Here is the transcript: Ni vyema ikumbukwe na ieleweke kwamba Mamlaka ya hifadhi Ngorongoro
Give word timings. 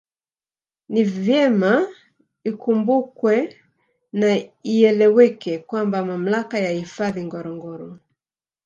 Ni 0.89 1.01
vyema 1.03 1.73
ikumbukwe 2.43 3.37
na 4.19 4.29
ieleweke 4.63 5.57
kwamba 5.59 6.05
Mamlaka 6.05 6.59
ya 6.59 6.71
hifadhi 6.71 7.23
Ngorongoro 7.25 7.99